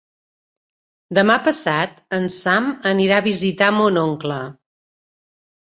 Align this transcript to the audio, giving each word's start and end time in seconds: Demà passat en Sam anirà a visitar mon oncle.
Demà 1.17 1.35
passat 1.49 1.93
en 2.19 2.25
Sam 2.39 2.73
anirà 2.95 3.21
a 3.21 3.27
visitar 3.29 3.73
mon 3.79 4.05
oncle. 4.09 4.41